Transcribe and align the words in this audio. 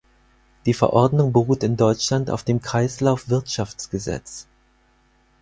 Die 0.65 0.73
Verordnung 0.73 1.31
beruht 1.31 1.61
in 1.61 1.77
Deutschland 1.77 2.31
auf 2.31 2.43
dem 2.43 2.59
Kreislaufwirtschaftsgesetz. 2.59 4.47